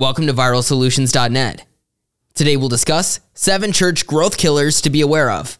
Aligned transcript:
Welcome 0.00 0.28
to 0.28 0.32
viralsolutions.net. 0.32 1.66
Today 2.34 2.56
we'll 2.56 2.68
discuss 2.68 3.18
7 3.34 3.72
church 3.72 4.06
growth 4.06 4.38
killers 4.38 4.80
to 4.82 4.90
be 4.90 5.00
aware 5.00 5.28
of. 5.28 5.58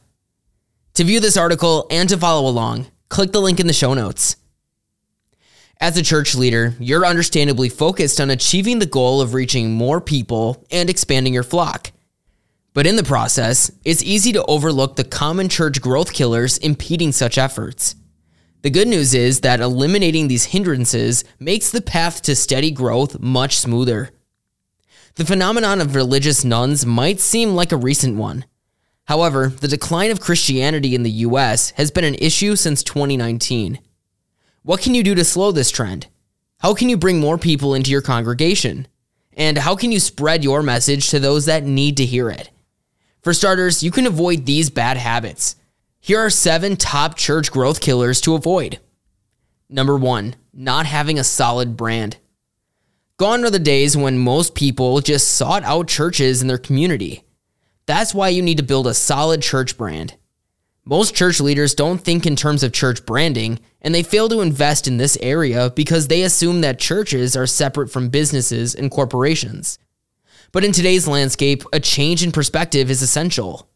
To 0.94 1.02
view 1.02 1.18
this 1.18 1.36
article 1.36 1.88
and 1.90 2.08
to 2.08 2.16
follow 2.16 2.48
along, 2.48 2.86
click 3.08 3.32
the 3.32 3.40
link 3.40 3.58
in 3.58 3.66
the 3.66 3.72
show 3.72 3.94
notes. 3.94 4.36
As 5.80 5.96
a 5.96 6.04
church 6.04 6.36
leader, 6.36 6.74
you're 6.78 7.04
understandably 7.04 7.68
focused 7.68 8.20
on 8.20 8.30
achieving 8.30 8.78
the 8.78 8.86
goal 8.86 9.20
of 9.20 9.34
reaching 9.34 9.72
more 9.72 10.00
people 10.00 10.64
and 10.70 10.88
expanding 10.88 11.34
your 11.34 11.42
flock. 11.42 11.90
But 12.74 12.86
in 12.86 12.94
the 12.94 13.02
process, 13.02 13.72
it's 13.84 14.04
easy 14.04 14.32
to 14.34 14.44
overlook 14.44 14.94
the 14.94 15.02
common 15.02 15.48
church 15.48 15.80
growth 15.80 16.12
killers 16.12 16.58
impeding 16.58 17.10
such 17.10 17.38
efforts. 17.38 17.96
The 18.62 18.70
good 18.70 18.86
news 18.86 19.14
is 19.14 19.40
that 19.40 19.58
eliminating 19.58 20.28
these 20.28 20.44
hindrances 20.44 21.24
makes 21.40 21.72
the 21.72 21.82
path 21.82 22.22
to 22.22 22.36
steady 22.36 22.70
growth 22.70 23.18
much 23.18 23.58
smoother. 23.58 24.12
The 25.18 25.24
phenomenon 25.24 25.80
of 25.80 25.96
religious 25.96 26.44
nones 26.44 26.86
might 26.86 27.18
seem 27.18 27.56
like 27.56 27.72
a 27.72 27.76
recent 27.76 28.14
one. 28.14 28.44
However, 29.06 29.48
the 29.48 29.66
decline 29.66 30.12
of 30.12 30.20
Christianity 30.20 30.94
in 30.94 31.02
the 31.02 31.10
US 31.26 31.70
has 31.70 31.90
been 31.90 32.04
an 32.04 32.14
issue 32.14 32.54
since 32.54 32.84
2019. 32.84 33.80
What 34.62 34.80
can 34.80 34.94
you 34.94 35.02
do 35.02 35.16
to 35.16 35.24
slow 35.24 35.50
this 35.50 35.72
trend? 35.72 36.06
How 36.60 36.72
can 36.72 36.88
you 36.88 36.96
bring 36.96 37.18
more 37.18 37.36
people 37.36 37.74
into 37.74 37.90
your 37.90 38.00
congregation? 38.00 38.86
And 39.32 39.58
how 39.58 39.74
can 39.74 39.90
you 39.90 39.98
spread 39.98 40.44
your 40.44 40.62
message 40.62 41.10
to 41.10 41.18
those 41.18 41.46
that 41.46 41.64
need 41.64 41.96
to 41.96 42.06
hear 42.06 42.30
it? 42.30 42.50
For 43.20 43.34
starters, 43.34 43.82
you 43.82 43.90
can 43.90 44.06
avoid 44.06 44.46
these 44.46 44.70
bad 44.70 44.98
habits. 44.98 45.56
Here 45.98 46.20
are 46.20 46.30
seven 46.30 46.76
top 46.76 47.16
church 47.16 47.50
growth 47.50 47.80
killers 47.80 48.20
to 48.20 48.36
avoid. 48.36 48.78
Number 49.68 49.96
one, 49.96 50.36
not 50.54 50.86
having 50.86 51.18
a 51.18 51.24
solid 51.24 51.76
brand. 51.76 52.18
Gone 53.18 53.44
are 53.44 53.50
the 53.50 53.58
days 53.58 53.96
when 53.96 54.16
most 54.16 54.54
people 54.54 55.00
just 55.00 55.32
sought 55.32 55.64
out 55.64 55.88
churches 55.88 56.40
in 56.40 56.46
their 56.46 56.56
community. 56.56 57.24
That's 57.84 58.14
why 58.14 58.28
you 58.28 58.42
need 58.42 58.58
to 58.58 58.62
build 58.62 58.86
a 58.86 58.94
solid 58.94 59.42
church 59.42 59.76
brand. 59.76 60.14
Most 60.84 61.16
church 61.16 61.40
leaders 61.40 61.74
don't 61.74 61.98
think 61.98 62.26
in 62.26 62.36
terms 62.36 62.62
of 62.62 62.72
church 62.72 63.04
branding, 63.04 63.58
and 63.82 63.92
they 63.92 64.04
fail 64.04 64.28
to 64.28 64.40
invest 64.40 64.86
in 64.86 64.98
this 64.98 65.18
area 65.20 65.70
because 65.74 66.06
they 66.06 66.22
assume 66.22 66.60
that 66.60 66.78
churches 66.78 67.36
are 67.36 67.44
separate 67.44 67.90
from 67.90 68.08
businesses 68.08 68.76
and 68.76 68.88
corporations. 68.88 69.80
But 70.52 70.62
in 70.62 70.70
today's 70.70 71.08
landscape, 71.08 71.64
a 71.72 71.80
change 71.80 72.22
in 72.22 72.30
perspective 72.30 72.88
is 72.88 73.02
essential. 73.02 73.68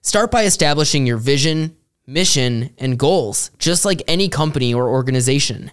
Start 0.00 0.32
by 0.32 0.42
establishing 0.42 1.06
your 1.06 1.18
vision, 1.18 1.76
mission, 2.04 2.74
and 2.78 2.98
goals, 2.98 3.52
just 3.60 3.84
like 3.84 4.02
any 4.08 4.28
company 4.28 4.74
or 4.74 4.88
organization. 4.88 5.70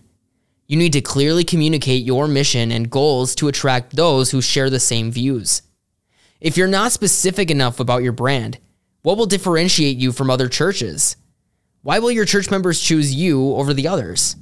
You 0.70 0.78
need 0.78 0.94
to 0.94 1.02
clearly 1.02 1.44
communicate 1.44 2.06
your 2.06 2.28
mission 2.28 2.72
and 2.72 2.92
goals 2.92 3.34
to 3.36 3.48
attract 3.48 3.96
those 3.96 4.30
who 4.30 4.40
share 4.40 4.70
the 4.70 4.80
same 4.80 5.12
views. 5.12 5.64
If 6.40 6.58
you're 6.58 6.68
not 6.68 6.92
specific 6.92 7.50
enough 7.50 7.80
about 7.80 8.04
your 8.04 8.12
brand, 8.12 8.60
what 9.02 9.18
will 9.18 9.26
differentiate 9.26 9.98
you 9.98 10.12
from 10.12 10.30
other 10.30 10.48
churches? 10.48 11.18
Why 11.82 11.98
will 11.98 12.12
your 12.12 12.26
church 12.26 12.52
members 12.52 12.80
choose 12.80 13.16
you 13.16 13.56
over 13.56 13.74
the 13.74 13.88
others? 13.88 14.36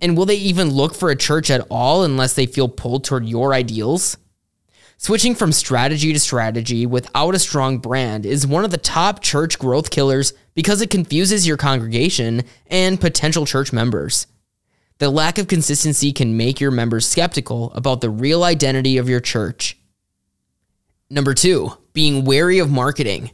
And 0.00 0.16
will 0.16 0.26
they 0.26 0.34
even 0.34 0.70
look 0.70 0.96
for 0.96 1.10
a 1.10 1.16
church 1.16 1.48
at 1.48 1.64
all 1.70 2.02
unless 2.02 2.34
they 2.34 2.46
feel 2.46 2.68
pulled 2.68 3.04
toward 3.04 3.26
your 3.26 3.54
ideals? 3.54 4.16
Switching 4.96 5.36
from 5.36 5.52
strategy 5.52 6.12
to 6.12 6.18
strategy 6.18 6.86
without 6.86 7.36
a 7.36 7.38
strong 7.38 7.78
brand 7.78 8.26
is 8.26 8.48
one 8.48 8.64
of 8.64 8.72
the 8.72 8.78
top 8.78 9.22
church 9.22 9.60
growth 9.60 9.90
killers 9.90 10.32
because 10.56 10.80
it 10.80 10.90
confuses 10.90 11.46
your 11.46 11.56
congregation 11.56 12.42
and 12.66 13.00
potential 13.00 13.46
church 13.46 13.72
members. 13.72 14.26
The 14.98 15.10
lack 15.10 15.38
of 15.38 15.46
consistency 15.46 16.12
can 16.12 16.36
make 16.36 16.60
your 16.60 16.72
members 16.72 17.06
skeptical 17.06 17.72
about 17.72 18.00
the 18.00 18.10
real 18.10 18.42
identity 18.42 18.98
of 18.98 19.08
your 19.08 19.20
church. 19.20 19.78
Number 21.08 21.34
two, 21.34 21.72
being 21.92 22.24
wary 22.24 22.58
of 22.58 22.70
marketing. 22.70 23.30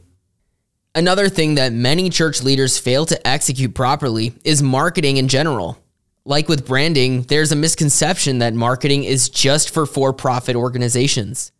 Another 0.93 1.27
thing 1.27 1.55
that 1.55 1.73
many 1.73 2.11
church 2.11 2.43
leaders 2.43 2.77
fail 2.77 3.05
to 3.07 3.27
execute 3.27 3.73
properly 3.73 4.33
is 4.43 4.61
marketing 4.61 5.17
in 5.17 5.27
general. 5.27 5.77
Like 6.23 6.47
with 6.47 6.67
branding, 6.67 7.23
there's 7.23 7.51
a 7.51 7.55
misconception 7.55 8.39
that 8.39 8.53
marketing 8.53 9.03
is 9.03 9.27
just 9.27 9.71
for 9.71 9.87
for 9.87 10.13
profit 10.13 10.55
organizations. 10.55 11.51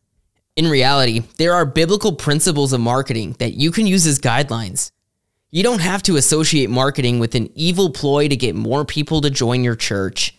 In 0.55 0.67
reality, 0.67 1.23
there 1.37 1.53
are 1.53 1.65
biblical 1.65 2.13
principles 2.13 2.73
of 2.73 2.79
marketing 2.79 3.35
that 3.39 3.55
you 3.55 3.71
can 3.71 3.87
use 3.87 4.05
as 4.05 4.19
guidelines. 4.19 4.91
You 5.55 5.63
don't 5.63 5.79
have 5.79 6.03
to 6.03 6.17
associate 6.17 6.69
marketing 6.69 7.19
with 7.19 7.33
an 7.33 7.49
evil 7.55 7.89
ploy 7.89 8.27
to 8.27 8.35
get 8.35 8.55
more 8.55 8.83
people 8.83 9.21
to 9.21 9.29
join 9.29 9.63
your 9.63 9.77
church. 9.77 10.35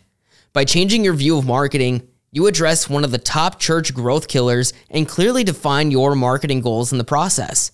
By 0.52 0.66
changing 0.66 1.04
your 1.04 1.14
view 1.14 1.38
of 1.38 1.46
marketing, 1.46 2.06
you 2.32 2.46
address 2.46 2.90
one 2.90 3.02
of 3.02 3.12
the 3.12 3.16
top 3.16 3.58
church 3.58 3.94
growth 3.94 4.28
killers 4.28 4.74
and 4.90 5.08
clearly 5.08 5.42
define 5.42 5.90
your 5.90 6.14
marketing 6.14 6.60
goals 6.60 6.92
in 6.92 6.98
the 6.98 7.02
process. 7.02 7.72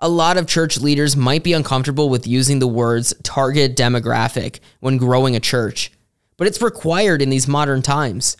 A 0.00 0.08
lot 0.10 0.36
of 0.36 0.46
church 0.46 0.76
leaders 0.76 1.16
might 1.16 1.42
be 1.42 1.54
uncomfortable 1.54 2.10
with 2.10 2.26
using 2.26 2.58
the 2.58 2.68
words 2.68 3.14
target 3.22 3.74
demographic 3.74 4.60
when 4.80 4.98
growing 4.98 5.34
a 5.34 5.40
church, 5.40 5.90
but 6.36 6.46
it's 6.46 6.60
required 6.60 7.22
in 7.22 7.30
these 7.30 7.48
modern 7.48 7.80
times. 7.80 8.36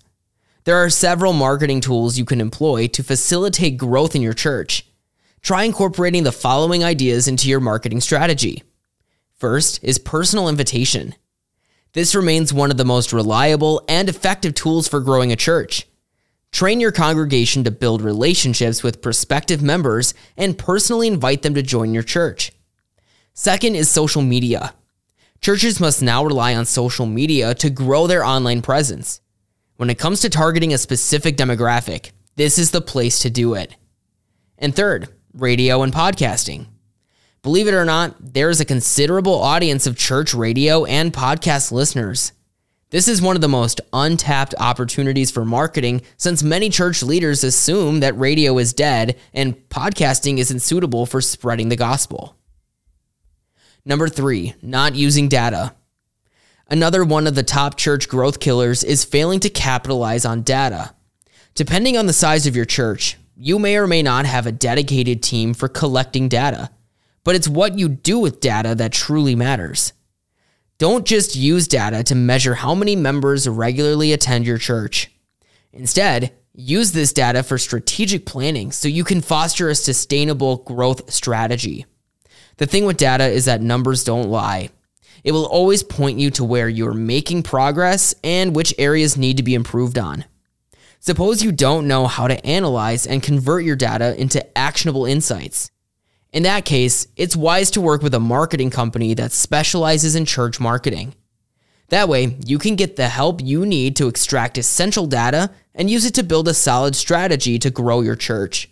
There 0.65 0.77
are 0.77 0.91
several 0.91 1.33
marketing 1.33 1.81
tools 1.81 2.19
you 2.19 2.27
can 2.27 2.43
employ 2.43 2.89
to 2.89 3.03
facilitate 3.03 3.79
growth 3.79 4.15
in 4.15 4.21
your 4.21 4.35
church. 4.35 4.86
Try 5.47 5.63
incorporating 5.63 6.25
the 6.25 6.33
following 6.33 6.83
ideas 6.83 7.29
into 7.29 7.49
your 7.49 7.61
marketing 7.61 8.01
strategy. 8.01 8.65
First 9.39 9.79
is 9.81 9.97
personal 9.97 10.49
invitation. 10.49 11.15
This 11.93 12.17
remains 12.17 12.53
one 12.53 12.73
of 12.73 12.79
the 12.79 12.85
most 12.85 13.13
reliable 13.13 13.81
and 13.87 14.09
effective 14.09 14.55
tools 14.55 14.89
for 14.89 14.99
growing 14.99 15.31
a 15.31 15.37
church. 15.37 15.87
Train 16.51 16.81
your 16.81 16.91
congregation 16.91 17.63
to 17.63 17.71
build 17.71 18.03
relationships 18.03 18.83
with 18.83 19.01
prospective 19.01 19.63
members 19.63 20.15
and 20.37 20.59
personally 20.59 21.07
invite 21.07 21.43
them 21.43 21.55
to 21.55 21.63
join 21.63 21.95
your 21.95 22.03
church. 22.03 22.51
Second 23.33 23.77
is 23.77 23.89
social 23.89 24.23
media. 24.23 24.75
Churches 25.41 25.79
must 25.79 26.03
now 26.03 26.25
rely 26.25 26.57
on 26.57 26.65
social 26.65 27.07
media 27.07 27.55
to 27.55 27.71
grow 27.71 28.09
their 28.09 28.25
online 28.25 28.63
presence. 28.63 29.21
When 29.77 29.91
it 29.91 29.99
comes 30.01 30.23
to 30.23 30.29
targeting 30.29 30.75
a 30.75 30.79
specific 30.79 31.37
demographic, 31.37 32.11
this 32.35 32.59
is 32.59 32.73
the 32.73 32.81
place 32.81 33.21
to 33.21 33.31
do 33.31 33.55
it. 33.55 33.77
And 34.59 34.75
third, 34.75 35.09
radio 35.37 35.83
and 35.83 35.93
podcasting. 35.93 36.67
Believe 37.43 37.69
it 37.69 37.75
or 37.75 37.85
not, 37.85 38.17
there 38.19 38.51
is 38.51 38.61
a 38.61 38.65
considerable 38.65 39.41
audience 39.41 39.87
of 39.87 39.97
church 39.97 40.35
radio 40.35 40.85
and 40.85 41.13
podcast 41.13 41.71
listeners. 41.71 42.33
This 42.91 43.09
is 43.09 43.21
one 43.21 43.37
of 43.37 43.43
the 43.43 43.49
most 43.49 43.81
untapped 43.93 44.55
opportunities 44.59 45.31
for 45.31 45.45
marketing 45.45 46.03
since 46.17 46.43
many 46.43 46.71
church 46.71 47.03
leaders 47.03 47.45
assume 47.45 48.01
that 48.01 48.19
radio 48.19 48.59
is 48.59 48.73
dead 48.73 49.19
and 49.35 49.57
podcasting 49.69 50.39
isn't 50.39 50.61
suitable 50.61 51.05
for 51.05 51.21
spreading 51.21 51.69
the 51.69 51.77
gospel. 51.77 52.37
Number 53.85 54.09
three, 54.09 54.55
not 54.63 54.95
using 54.95 55.29
data. 55.29 55.75
Another 56.69 57.05
one 57.05 57.27
of 57.27 57.35
the 57.35 57.45
top 57.45 57.77
church 57.77 58.09
growth 58.09 58.41
killers 58.41 58.83
is 58.83 59.05
failing 59.05 59.39
to 59.41 59.51
capitalize 59.51 60.25
on 60.25 60.43
data. 60.43 60.95
Depending 61.55 61.97
on 61.97 62.07
the 62.07 62.13
size 62.13 62.47
of 62.47 62.57
your 62.57 62.65
church, 62.65 63.17
you 63.37 63.59
may 63.59 63.77
or 63.77 63.87
may 63.87 64.03
not 64.03 64.25
have 64.25 64.47
a 64.47 64.53
dedicated 64.53 65.23
team 65.23 65.53
for 65.53 65.69
collecting 65.69 66.29
data, 66.29 66.71
but 67.23 67.35
it's 67.35 67.47
what 67.47 67.79
you 67.79 67.89
do 67.89 68.19
with 68.19 68.41
data 68.41 68.75
that 68.75 68.93
truly 68.93 69.35
matters. 69.35 69.93
Don't 70.79 71.07
just 71.07 71.37
use 71.37 71.69
data 71.69 72.03
to 72.05 72.15
measure 72.15 72.55
how 72.55 72.75
many 72.75 72.97
members 72.97 73.47
regularly 73.49 74.13
attend 74.13 74.47
your 74.47 74.59
church. 74.59 75.11
Instead, 75.73 76.33
use 76.55 76.93
this 76.93 77.13
data 77.13 77.43
for 77.43 77.59
strategic 77.59 78.25
planning 78.25 78.73
so 78.73 78.89
you 78.89 79.05
can 79.05 79.21
foster 79.21 79.69
a 79.69 79.75
sustainable 79.75 80.59
growth 80.59 81.13
strategy. 81.13 81.85
The 82.57 82.67
thing 82.67 82.87
with 82.87 82.97
data 82.97 83.27
is 83.27 83.45
that 83.45 83.61
numbers 83.61 84.03
don't 84.03 84.31
lie, 84.31 84.71
it 85.25 85.33
will 85.33 85.47
always 85.47 85.83
point 85.83 86.19
you 86.19 86.31
to 86.31 86.45
where 86.45 86.69
you're 86.69 86.95
making 86.95 87.43
progress 87.43 88.15
and 88.23 88.55
which 88.55 88.75
areas 88.79 89.17
need 89.17 89.37
to 89.39 89.43
be 89.43 89.55
improved 89.55 89.99
on. 89.99 90.25
Suppose 91.07 91.41
you 91.41 91.53
don't 91.53 91.87
know 91.87 92.09
how 92.09 92.27
to 92.27 92.45
analyze 92.45 93.07
and 93.07 93.23
convert 93.23 93.63
your 93.63 93.77
data 93.77 94.21
into 94.21 94.59
actionable 94.59 95.07
insights. 95.07 95.71
In 96.33 96.43
that 96.43 96.65
case, 96.65 97.07
it's 97.15 97.37
wise 97.37 97.71
to 97.71 97.81
work 97.81 98.03
with 98.03 98.13
a 98.13 98.19
marketing 98.19 98.71
company 98.71 99.15
that 99.15 99.31
specializes 99.31 100.17
in 100.17 100.25
church 100.25 100.59
marketing. 100.59 101.15
That 101.91 102.09
way, 102.09 102.37
you 102.45 102.59
can 102.59 102.75
get 102.75 102.97
the 102.97 103.07
help 103.07 103.41
you 103.41 103.65
need 103.65 103.95
to 103.97 104.09
extract 104.09 104.59
essential 104.59 105.07
data 105.07 105.53
and 105.77 105.89
use 105.89 106.05
it 106.05 106.15
to 106.15 106.25
build 106.25 106.49
a 106.49 106.55
solid 106.55 106.97
strategy 106.97 107.57
to 107.61 107.71
grow 107.71 108.01
your 108.01 108.17
church. 108.17 108.69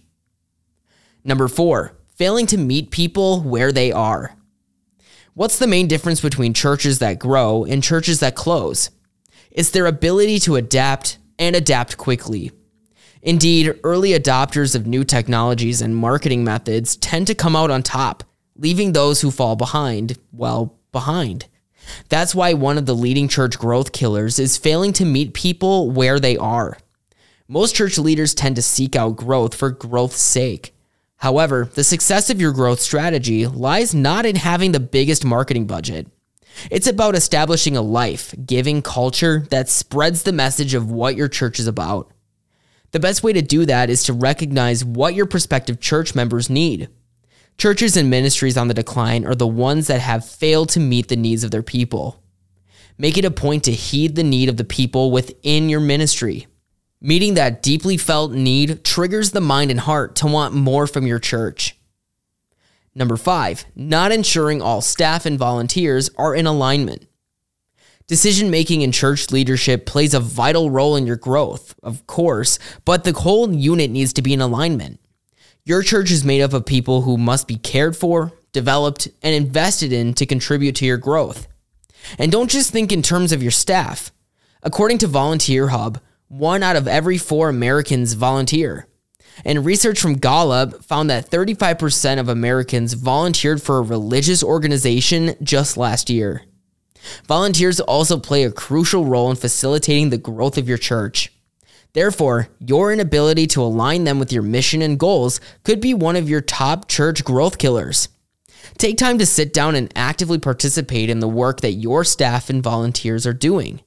Number 1.23 1.47
four, 1.47 1.93
failing 2.17 2.47
to 2.47 2.59
meet 2.59 2.91
people 2.91 3.43
where 3.43 3.71
they 3.71 3.93
are. 3.93 4.35
What's 5.35 5.61
the 5.61 5.69
main 5.69 5.87
difference 5.87 6.21
between 6.21 6.53
churches 6.53 6.99
that 6.99 7.21
grow 7.21 7.65
and 7.65 7.81
churches 7.81 8.19
that 8.19 8.35
close? 8.35 8.91
It's 9.53 9.71
their 9.71 9.87
ability 9.87 10.41
to 10.41 10.57
adapt 10.57 11.19
and 11.39 11.57
adapt 11.57 11.97
quickly. 11.97 12.53
Indeed, 13.23 13.81
early 13.83 14.11
adopters 14.11 14.75
of 14.75 14.87
new 14.87 15.03
technologies 15.03 15.81
and 15.81 15.97
marketing 15.97 16.45
methods 16.45 16.97
tend 16.97 17.27
to 17.29 17.35
come 17.35 17.57
out 17.57 17.71
on 17.71 17.83
top, 17.83 18.23
leaving 18.57 18.93
those 18.93 19.23
who 19.23 19.31
fall 19.31 19.57
behind, 19.57 20.19
well, 20.31 20.79
behind. 20.93 21.47
That's 22.09 22.35
why 22.35 22.53
one 22.53 22.79
of 22.79 22.87
the 22.87 22.95
leading 22.95 23.29
church 23.29 23.59
growth 23.59 23.93
killers 23.93 24.39
is 24.39 24.59
failing 24.59 24.93
to 24.95 25.05
meet 25.05 25.35
people 25.35 25.91
where 25.91 26.21
they 26.21 26.37
are. 26.37 26.77
Most 27.49 27.75
church 27.75 27.99
leaders 27.99 28.35
tend 28.35 28.57
to 28.57 28.63
seek 28.63 28.97
out 28.97 29.17
growth 29.17 29.55
for 29.55 29.71
growth's 29.71 30.21
sake. 30.21 30.75
However, 31.17 31.71
the 31.75 31.85
success 31.85 32.29
of 32.29 32.41
your 32.41 32.53
growth 32.53 32.81
strategy 32.81 33.47
lies 33.47 33.95
not 33.95 34.27
in 34.27 34.37
having 34.37 34.73
the 34.73 34.81
biggest 34.81 35.25
marketing 35.25 35.67
budget. 35.67 36.07
It's 36.71 36.87
about 36.87 37.15
establishing 37.15 37.77
a 37.77 37.83
life 37.83 38.35
giving 38.45 38.83
culture 38.83 39.47
that 39.51 39.69
spreads 39.69 40.23
the 40.23 40.33
message 40.33 40.75
of 40.75 40.91
what 40.91 41.17
your 41.17 41.29
church 41.29 41.59
is 41.59 41.67
about. 41.67 42.11
The 42.93 43.01
best 43.01 43.23
way 43.23 43.33
to 43.33 43.43
do 43.43 43.67
that 43.67 43.91
is 43.91 44.05
to 44.05 44.13
recognize 44.13 44.85
what 44.85 45.15
your 45.15 45.27
prospective 45.27 45.81
church 45.81 46.15
members 46.15 46.49
need. 46.49 46.89
Churches 47.59 47.97
and 47.97 48.11
ministries 48.11 48.57
on 48.57 48.69
the 48.69 48.75
decline 48.75 49.25
are 49.25 49.35
the 49.35 49.47
ones 49.47 49.87
that 49.87 50.01
have 50.01 50.29
failed 50.29 50.69
to 50.71 50.81
meet 50.81 51.09
the 51.09 51.17
needs 51.17 51.45
of 51.45 51.51
their 51.51 51.63
people. 51.63 52.23
Make 52.97 53.19
it 53.19 53.25
a 53.25 53.31
point 53.31 53.65
to 53.65 53.73
heed 53.73 54.15
the 54.15 54.23
need 54.23 54.49
of 54.49 54.57
the 54.57 54.65
people 54.65 55.11
within 55.11 55.69
your 55.69 55.81
ministry. 55.81 56.47
Meeting 57.01 57.35
that 57.35 57.63
deeply 57.63 57.97
felt 57.97 58.33
need 58.33 58.85
triggers 58.85 59.33
the 59.33 59.41
mind 59.41 59.71
and 59.71 59.81
heart 59.81 60.17
to 60.17 60.27
want 60.27 60.55
more 60.55 60.87
from 60.87 61.07
your 61.07 61.19
church. 61.19 61.74
Number 62.95 63.17
five, 63.17 63.65
not 63.75 64.13
ensuring 64.13 64.63
all 64.63 64.81
staff 64.81 65.27
and 65.27 65.39
volunteers 65.39 66.11
are 66.17 66.35
in 66.35 66.47
alignment. 66.47 67.07
Decision 68.07 68.51
making 68.51 68.83
in 68.83 68.93
church 68.93 69.31
leadership 69.31 69.87
plays 69.87 70.13
a 70.13 70.21
vital 70.21 70.71
role 70.71 70.95
in 70.95 71.07
your 71.07 71.17
growth, 71.17 71.75
of 71.83 72.07
course, 72.07 72.59
but 72.85 73.05
the 73.05 73.13
whole 73.13 73.53
unit 73.53 73.91
needs 73.91 74.13
to 74.13 74.23
be 74.23 74.35
in 74.35 74.43
alignment. 74.43 75.01
Your 75.65 75.83
church 75.83 76.11
is 76.11 76.25
made 76.25 76.43
up 76.43 76.53
of 76.53 76.67
people 76.67 77.03
who 77.03 77.17
must 77.17 77.49
be 77.49 77.57
cared 77.57 77.97
for, 77.97 78.33
developed, 78.53 79.09
and 79.23 79.35
invested 79.35 79.93
in 79.93 80.13
to 80.15 80.27
contribute 80.27 80.77
to 80.77 80.85
your 80.85 80.99
growth. 80.99 81.49
And 82.19 82.31
don't 82.31 82.51
just 82.51 82.71
think 82.71 82.93
in 82.93 83.01
terms 83.01 83.33
of 83.33 83.43
your 83.43 83.51
staff. 83.51 84.13
According 84.63 84.99
to 84.99 85.07
Volunteer 85.07 85.69
Hub, 85.69 85.99
one 86.29 86.63
out 86.63 86.77
of 86.77 86.87
every 86.87 87.17
four 87.17 87.49
Americans 87.49 88.13
volunteer. 88.13 88.87
And 89.45 89.65
research 89.65 90.01
from 90.01 90.15
Gallup 90.15 90.85
found 90.85 91.11
that 91.11 91.31
35% 91.31 92.21
of 92.21 92.29
Americans 92.29 92.93
volunteered 92.93 93.63
for 93.63 93.79
a 93.79 93.83
religious 93.83 94.45
organization 94.45 95.35
just 95.43 95.77
last 95.77 96.11
year. 96.11 96.43
Volunteers 97.27 97.81
also 97.81 98.19
play 98.19 98.45
a 98.45 98.53
crucial 98.53 99.05
role 99.05 99.31
in 99.31 99.37
facilitating 99.37 100.11
the 100.11 100.19
growth 100.19 100.57
of 100.57 100.69
your 100.69 100.79
church. 100.79 101.33
Therefore, 101.93 102.49
your 102.59 102.93
inability 102.93 103.47
to 103.49 103.63
align 103.63 104.05
them 104.05 104.19
with 104.19 104.33
your 104.33 104.43
mission 104.43 104.83
and 104.83 104.99
goals 104.99 105.41
could 105.63 105.81
be 105.81 105.95
one 105.95 106.17
of 106.17 106.29
your 106.29 106.41
top 106.41 106.89
church 106.89 107.25
growth 107.25 107.59
killers. 107.59 108.09
Take 108.79 108.99
time 108.99 109.19
to 109.19 109.27
sit 109.27 109.53
down 109.53 109.77
and 109.77 109.93
actively 109.95 110.39
participate 110.39 111.09
in 111.09 111.21
the 111.21 111.29
work 111.29 111.61
that 111.61 111.73
your 111.73 112.03
staff 112.03 112.51
and 112.51 112.63
volunteers 112.63 113.27
are 113.27 113.33
doing. 113.35 113.81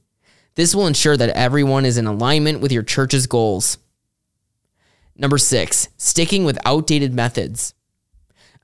This 0.55 0.73
will 0.73 0.87
ensure 0.87 1.17
that 1.17 1.29
everyone 1.31 1.85
is 1.85 1.97
in 1.97 2.07
alignment 2.07 2.61
with 2.61 2.71
your 2.71 2.83
church's 2.83 3.27
goals. 3.27 3.77
Number 5.19 5.39
six, 5.39 5.89
sticking 5.97 6.45
with 6.45 6.59
outdated 6.63 7.13
methods. 7.13 7.73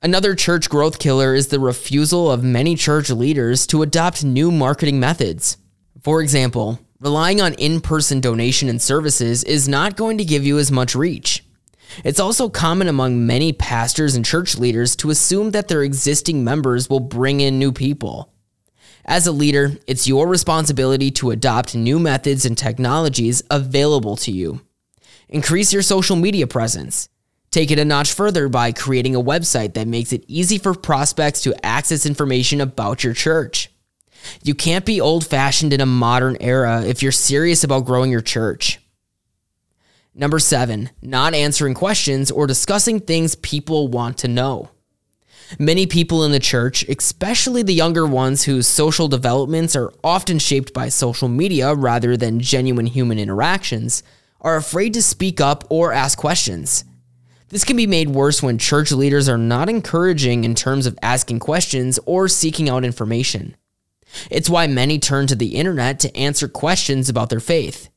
Another 0.00 0.34
church 0.36 0.70
growth 0.70 1.00
killer 1.00 1.34
is 1.34 1.48
the 1.48 1.58
refusal 1.58 2.30
of 2.30 2.44
many 2.44 2.76
church 2.76 3.10
leaders 3.10 3.66
to 3.68 3.82
adopt 3.82 4.22
new 4.22 4.52
marketing 4.52 5.00
methods. 5.00 5.56
For 6.02 6.20
example, 6.22 6.78
relying 7.00 7.40
on 7.40 7.54
in 7.54 7.80
person 7.80 8.20
donation 8.20 8.68
and 8.68 8.80
services 8.80 9.42
is 9.42 9.66
not 9.66 9.96
going 9.96 10.18
to 10.18 10.24
give 10.24 10.44
you 10.44 10.58
as 10.58 10.70
much 10.70 10.94
reach. 10.94 11.44
It's 12.04 12.20
also 12.20 12.48
common 12.48 12.86
among 12.86 13.26
many 13.26 13.52
pastors 13.52 14.14
and 14.14 14.24
church 14.24 14.56
leaders 14.56 14.94
to 14.96 15.10
assume 15.10 15.50
that 15.50 15.68
their 15.68 15.82
existing 15.82 16.44
members 16.44 16.88
will 16.88 17.00
bring 17.00 17.40
in 17.40 17.58
new 17.58 17.72
people. 17.72 18.32
As 19.04 19.26
a 19.26 19.32
leader, 19.32 19.72
it's 19.86 20.06
your 20.06 20.28
responsibility 20.28 21.10
to 21.12 21.30
adopt 21.30 21.74
new 21.74 21.98
methods 21.98 22.46
and 22.46 22.56
technologies 22.56 23.42
available 23.50 24.16
to 24.16 24.30
you. 24.30 24.60
Increase 25.28 25.72
your 25.72 25.82
social 25.82 26.16
media 26.16 26.46
presence. 26.46 27.08
Take 27.50 27.70
it 27.70 27.78
a 27.78 27.84
notch 27.84 28.12
further 28.12 28.48
by 28.48 28.72
creating 28.72 29.14
a 29.14 29.22
website 29.22 29.74
that 29.74 29.86
makes 29.86 30.12
it 30.12 30.24
easy 30.26 30.58
for 30.58 30.74
prospects 30.74 31.42
to 31.42 31.54
access 31.64 32.04
information 32.04 32.60
about 32.60 33.04
your 33.04 33.14
church. 33.14 33.70
You 34.42 34.54
can't 34.54 34.84
be 34.84 35.00
old 35.00 35.26
fashioned 35.26 35.72
in 35.72 35.80
a 35.80 35.86
modern 35.86 36.36
era 36.40 36.82
if 36.84 37.02
you're 37.02 37.12
serious 37.12 37.62
about 37.62 37.84
growing 37.84 38.10
your 38.10 38.20
church. 38.20 38.80
Number 40.14 40.38
seven, 40.38 40.90
not 41.02 41.34
answering 41.34 41.74
questions 41.74 42.30
or 42.30 42.46
discussing 42.46 43.00
things 43.00 43.34
people 43.34 43.88
want 43.88 44.18
to 44.18 44.28
know. 44.28 44.70
Many 45.58 45.86
people 45.86 46.24
in 46.24 46.32
the 46.32 46.38
church, 46.40 46.84
especially 46.88 47.62
the 47.62 47.74
younger 47.74 48.06
ones 48.06 48.44
whose 48.44 48.66
social 48.66 49.08
developments 49.08 49.76
are 49.76 49.92
often 50.02 50.38
shaped 50.38 50.72
by 50.72 50.88
social 50.88 51.28
media 51.28 51.74
rather 51.74 52.16
than 52.16 52.40
genuine 52.40 52.86
human 52.86 53.18
interactions, 53.18 54.02
are 54.44 54.56
afraid 54.56 54.94
to 54.94 55.02
speak 55.02 55.40
up 55.40 55.64
or 55.70 55.92
ask 55.92 56.16
questions. 56.16 56.84
This 57.48 57.64
can 57.64 57.76
be 57.76 57.86
made 57.86 58.10
worse 58.10 58.42
when 58.42 58.58
church 58.58 58.92
leaders 58.92 59.28
are 59.28 59.38
not 59.38 59.68
encouraging 59.68 60.44
in 60.44 60.54
terms 60.54 60.86
of 60.86 60.98
asking 61.02 61.40
questions 61.40 61.98
or 62.04 62.28
seeking 62.28 62.68
out 62.68 62.84
information. 62.84 63.56
It's 64.30 64.50
why 64.50 64.66
many 64.66 64.98
turn 64.98 65.26
to 65.28 65.34
the 65.34 65.56
internet 65.56 65.98
to 66.00 66.16
answer 66.16 66.46
questions 66.46 67.08
about 67.08 67.30
their 67.30 67.40
faith. 67.40 67.88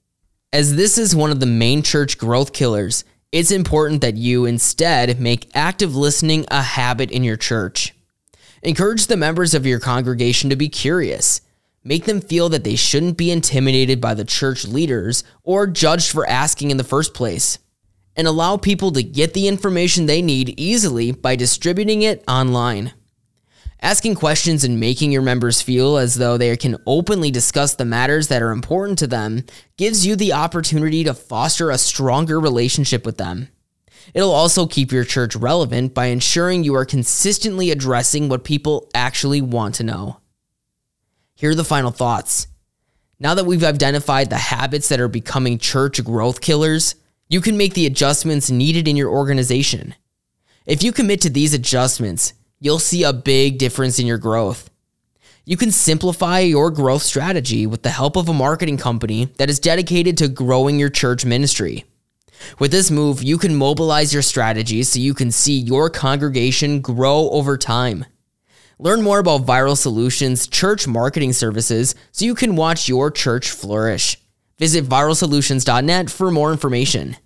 As 0.53 0.75
this 0.75 0.97
is 0.97 1.15
one 1.15 1.31
of 1.31 1.39
the 1.39 1.45
main 1.45 1.83
church 1.83 2.17
growth 2.17 2.53
killers, 2.53 3.03
it's 3.31 3.51
important 3.51 4.01
that 4.01 4.15
you 4.15 4.45
instead 4.45 5.19
make 5.19 5.51
active 5.53 5.95
listening 5.95 6.45
a 6.49 6.61
habit 6.61 7.11
in 7.11 7.23
your 7.23 7.35
church. 7.35 7.93
Encourage 8.63 9.07
the 9.07 9.17
members 9.17 9.53
of 9.53 9.65
your 9.65 9.79
congregation 9.79 10.49
to 10.49 10.55
be 10.55 10.69
curious 10.69 11.41
Make 11.87 12.03
them 12.03 12.19
feel 12.19 12.49
that 12.49 12.65
they 12.65 12.75
shouldn't 12.75 13.15
be 13.15 13.31
intimidated 13.31 14.01
by 14.01 14.13
the 14.13 14.25
church 14.25 14.67
leaders 14.67 15.23
or 15.41 15.65
judged 15.67 16.11
for 16.11 16.27
asking 16.27 16.69
in 16.69 16.75
the 16.75 16.83
first 16.83 17.13
place. 17.13 17.59
And 18.17 18.27
allow 18.27 18.57
people 18.57 18.91
to 18.91 19.01
get 19.01 19.33
the 19.33 19.47
information 19.47 20.05
they 20.05 20.21
need 20.21 20.59
easily 20.59 21.13
by 21.13 21.37
distributing 21.37 22.01
it 22.01 22.25
online. 22.27 22.91
Asking 23.81 24.15
questions 24.15 24.65
and 24.65 24.81
making 24.81 25.13
your 25.13 25.21
members 25.21 25.61
feel 25.61 25.95
as 25.95 26.15
though 26.15 26.37
they 26.37 26.57
can 26.57 26.75
openly 26.85 27.31
discuss 27.31 27.75
the 27.75 27.85
matters 27.85 28.27
that 28.27 28.41
are 28.41 28.51
important 28.51 28.99
to 28.99 29.07
them 29.07 29.45
gives 29.77 30.05
you 30.05 30.17
the 30.17 30.33
opportunity 30.33 31.05
to 31.05 31.13
foster 31.13 31.71
a 31.71 31.77
stronger 31.77 32.37
relationship 32.37 33.05
with 33.05 33.17
them. 33.17 33.47
It'll 34.13 34.33
also 34.33 34.67
keep 34.67 34.91
your 34.91 35.05
church 35.05 35.37
relevant 35.37 35.93
by 35.93 36.07
ensuring 36.07 36.65
you 36.65 36.75
are 36.75 36.83
consistently 36.83 37.71
addressing 37.71 38.27
what 38.27 38.43
people 38.43 38.89
actually 38.93 39.39
want 39.39 39.75
to 39.75 39.83
know. 39.85 40.17
Here 41.37 41.51
are 41.51 41.55
the 41.55 41.63
final 41.63 41.91
thoughts. 41.91 42.47
Now 43.19 43.35
that 43.35 43.45
we've 43.45 43.63
identified 43.63 44.31
the 44.31 44.37
habits 44.37 44.89
that 44.89 44.99
are 44.99 45.07
becoming 45.07 45.59
church 45.59 46.03
growth 46.03 46.41
killers, 46.41 46.95
you 47.29 47.41
can 47.41 47.57
make 47.57 47.75
the 47.75 47.85
adjustments 47.85 48.49
needed 48.49 48.87
in 48.87 48.95
your 48.95 49.11
organization. 49.11 49.93
If 50.65 50.81
you 50.81 50.91
commit 50.91 51.21
to 51.21 51.29
these 51.29 51.53
adjustments, 51.53 52.33
you'll 52.59 52.79
see 52.79 53.03
a 53.03 53.13
big 53.13 53.59
difference 53.59 53.99
in 53.99 54.07
your 54.07 54.17
growth. 54.17 54.71
You 55.45 55.57
can 55.57 55.69
simplify 55.71 56.39
your 56.39 56.71
growth 56.71 57.03
strategy 57.03 57.67
with 57.67 57.83
the 57.83 57.91
help 57.91 58.15
of 58.15 58.27
a 58.27 58.33
marketing 58.33 58.77
company 58.77 59.25
that 59.37 59.47
is 59.47 59.59
dedicated 59.59 60.17
to 60.17 60.29
growing 60.29 60.79
your 60.79 60.89
church 60.89 61.23
ministry. 61.23 61.85
With 62.57 62.71
this 62.71 62.89
move, 62.89 63.21
you 63.21 63.37
can 63.37 63.55
mobilize 63.55 64.11
your 64.11 64.23
strategy 64.23 64.81
so 64.81 64.97
you 64.97 65.13
can 65.13 65.29
see 65.29 65.55
your 65.55 65.91
congregation 65.91 66.81
grow 66.81 67.29
over 67.29 67.59
time. 67.59 68.05
Learn 68.79 69.01
more 69.01 69.17
about 69.17 69.45
Viral 69.45 69.75
Solutions 69.75 70.45
church 70.45 70.87
marketing 70.87 71.33
services 71.33 71.95
so 72.11 72.25
you 72.25 72.35
can 72.35 72.55
watch 72.55 72.87
your 72.87 73.09
church 73.09 73.49
flourish. 73.49 74.17
Visit 74.59 74.85
viralsolutions.net 74.85 76.11
for 76.11 76.29
more 76.29 76.51
information. 76.51 77.17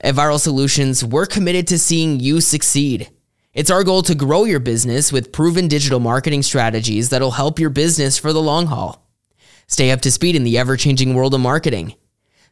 At 0.00 0.14
Viral 0.14 0.38
Solutions, 0.38 1.04
we're 1.04 1.26
committed 1.26 1.66
to 1.68 1.80
seeing 1.80 2.20
you 2.20 2.40
succeed. 2.40 3.10
It's 3.54 3.72
our 3.72 3.82
goal 3.82 4.02
to 4.02 4.14
grow 4.14 4.44
your 4.44 4.60
business 4.60 5.12
with 5.12 5.32
proven 5.32 5.66
digital 5.66 5.98
marketing 5.98 6.44
strategies 6.44 7.08
that'll 7.08 7.32
help 7.32 7.58
your 7.58 7.70
business 7.70 8.16
for 8.16 8.32
the 8.32 8.40
long 8.40 8.66
haul. 8.66 9.10
Stay 9.66 9.90
up 9.90 10.00
to 10.02 10.12
speed 10.12 10.36
in 10.36 10.44
the 10.44 10.58
ever 10.58 10.76
changing 10.76 11.14
world 11.14 11.34
of 11.34 11.40
marketing. 11.40 11.94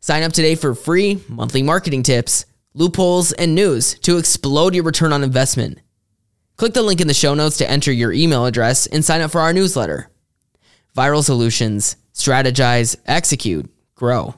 Sign 0.01 0.25
up 0.25 0.33
today 0.33 0.57
for 0.57 0.75
free 0.75 1.23
monthly 1.29 1.63
marketing 1.63 2.03
tips, 2.03 2.45
loopholes, 2.75 3.31
and 3.33 3.55
news 3.55 3.95
to 4.01 4.19
explode 4.19 4.75
your 4.75 4.83
return 4.83 5.13
on 5.13 5.23
investment. 5.23 5.79
Click 6.59 6.75
the 6.75 6.83
link 6.83 7.01
in 7.01 7.07
the 7.07 7.15
show 7.15 7.35
notes 7.35 7.57
to 7.59 7.71
enter 7.71 7.93
your 7.93 8.13
email 8.13 8.45
address 8.45 8.89
and 8.89 9.05
sign 9.05 9.21
up 9.21 9.31
for 9.31 9.41
our 9.41 9.53
newsletter. 9.53 10.11
Viral 10.97 11.23
Solutions 11.23 11.97
Strategize, 12.13 12.97
Execute, 13.07 13.71
Grow. 13.95 14.35